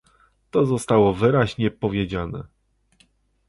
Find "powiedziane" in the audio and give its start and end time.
1.71-2.43